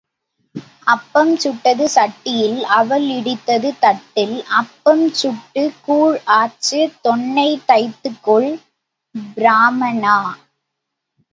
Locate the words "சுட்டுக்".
5.13-5.77